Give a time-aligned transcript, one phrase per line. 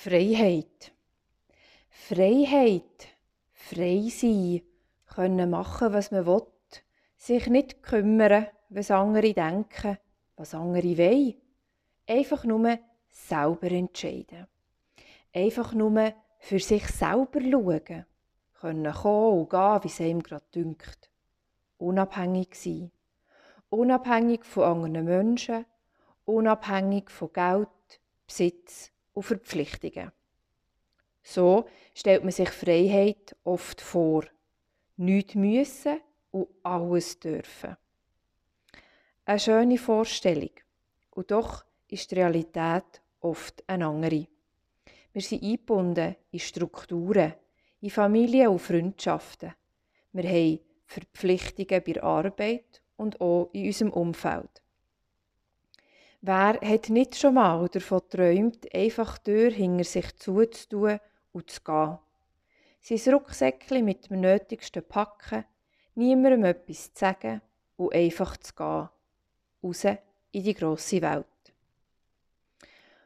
[0.00, 0.92] Freiheit.
[1.90, 3.08] Freiheit.
[3.52, 4.62] Frei sein.
[5.12, 6.46] Können machen, was man will.
[7.16, 9.98] Sich nicht kümmern, was andere denken,
[10.36, 11.34] was andere wollen.
[12.06, 14.46] Einfach nur selber entscheiden.
[15.34, 18.06] Einfach nur für sich selber schauen.
[18.60, 21.10] Können kommen und gehen, wie es einem gerade dünkt.
[21.76, 22.92] Unabhängig sein.
[23.68, 25.66] Unabhängig von anderen Menschen.
[26.24, 30.12] Unabhängig von Geld, Besitz und Verpflichtungen.
[31.24, 34.24] So stellt man sich Freiheit oft vor.
[34.96, 36.00] Nichts müssen
[36.30, 37.76] und alles dürfen.
[39.24, 40.52] Eine schöne Vorstellung.
[41.10, 44.28] Und doch ist die Realität oft eine andere.
[45.12, 47.34] Wir sind eingebunden in Strukturen,
[47.80, 49.52] in Familien und Freundschaften.
[50.12, 54.62] Wir haben Verpflichtungen bei der Arbeit und auch in unserem Umfeld.
[56.20, 60.98] Wer hat nicht schon mal davon geträumt, einfach Tür hinter sich zuzutun
[61.32, 61.98] und zu gehen?
[62.80, 65.44] Sein Rucksäckchen mit dem Nötigsten packen,
[65.94, 67.40] niemandem etwas zu sagen
[67.76, 68.88] und einfach zu gehen.
[69.62, 71.26] Raus in die grosse Welt.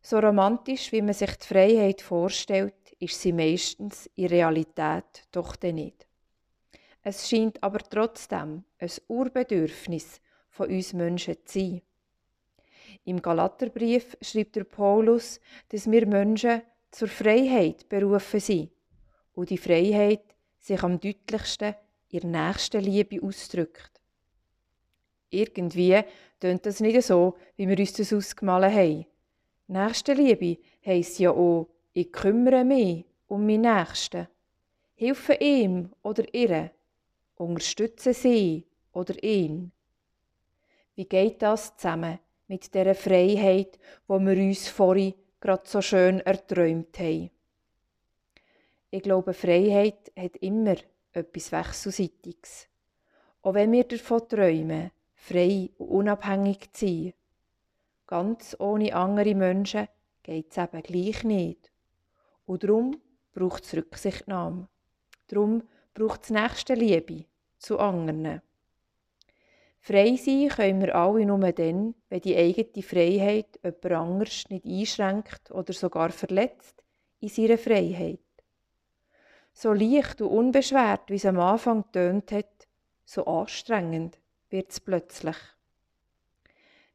[0.00, 6.06] So romantisch, wie man sich die Freiheit vorstellt, ist sie meistens in Realität doch nicht.
[7.02, 11.82] Es scheint aber trotzdem ein Urbedürfnis von uns Menschen zu sein.
[13.04, 18.70] Im Galaterbrief schreibt der Paulus, dass wir Menschen zur Freiheit berufen sind
[19.34, 20.22] und die Freiheit
[20.58, 21.74] sich am deutlichsten
[22.10, 24.00] in nächsten Liebe ausdrückt.
[25.30, 26.00] Irgendwie
[26.38, 29.06] tönt das nicht so, wie wir uns das ausgemalt haben.
[29.66, 34.28] Nächstenliebe heisst ja auch, ich kümmere mich um meinen Nächsten.
[34.94, 36.70] Hilfe ihm oder ihr.
[37.36, 39.72] Unterstütze sie oder ihn.
[40.94, 46.98] Wie geht das zusammen mit der Freiheit, wo wir uns vorhin gerade so schön erträumt
[46.98, 47.30] haben.
[48.90, 50.76] Ich glaube, Freiheit hat immer
[51.12, 52.68] etwas Wechselseitiges.
[53.42, 57.14] Auch wenn wir davon träumen, frei und unabhängig zu sein.
[58.06, 59.88] Ganz ohne andere Menschen
[60.22, 61.70] geht es eben gleich nicht.
[62.46, 63.00] Und darum
[63.32, 64.68] braucht es Rücksichtnahme.
[65.28, 65.62] Darum
[65.94, 67.24] braucht es Nächstenliebe
[67.58, 68.42] zu anderen.
[69.86, 75.50] Frei sein können wir alle nur dann, wenn die eigene Freiheit jemand anders nicht einschränkt
[75.50, 76.82] oder sogar verletzt
[77.20, 78.18] in seiner Freiheit.
[79.52, 82.66] So leicht und unbeschwert, wie es am Anfang tönt hat,
[83.04, 84.18] so anstrengend
[84.48, 85.36] wird es plötzlich.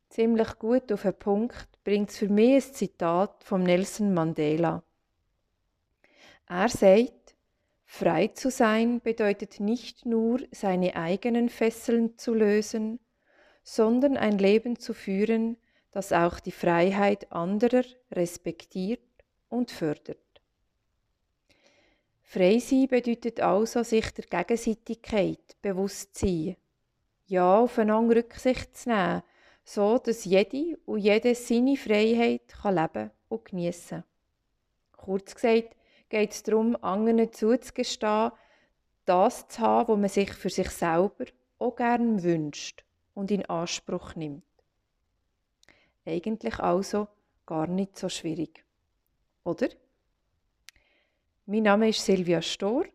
[0.10, 4.82] Ziemlich gut auf den Punkt bringt es für mich ein Zitat von Nelson Mandela.
[6.48, 7.19] Er sagt,
[7.92, 13.00] Frei zu sein bedeutet nicht nur, seine eigenen Fesseln zu lösen,
[13.64, 15.58] sondern ein Leben zu führen,
[15.92, 19.02] das auch die Freiheit anderer respektiert
[19.50, 20.20] und fördert.
[22.22, 26.58] Frei sein bedeutet also, sich der Gegenseitigkeit bewusst zu sein,
[27.26, 29.24] ja, aufeinander Rücksicht zu nehmen,
[29.64, 34.04] so dass jede und jede seine Freiheit kann leben und geniessen.
[34.96, 35.76] Kurz gesagt,
[36.10, 38.32] geht es darum, anderen zuzugestehen,
[39.06, 41.26] das zu haben, was man sich für sich selber
[41.60, 42.84] auch gerne wünscht
[43.14, 44.44] und in Anspruch nimmt.
[46.06, 47.08] Eigentlich also
[47.46, 48.64] gar nicht so schwierig.
[49.44, 49.70] Oder?
[51.46, 52.86] Mein Name ist Silvia Stor.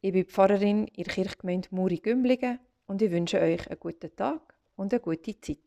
[0.00, 4.92] Ich bin Pfarrerin in der Kirchgemeinde Muri-Gümligen und ich wünsche euch einen guten Tag und
[4.92, 5.58] eine gute Zeit.